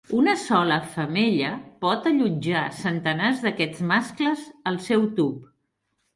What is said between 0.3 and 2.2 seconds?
sola femella pot